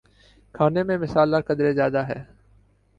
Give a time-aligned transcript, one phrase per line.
[0.55, 2.23] کھانے میں مصالحہ قدرے زیادہ ہے